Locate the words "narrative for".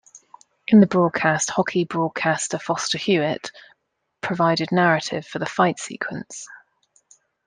4.71-5.37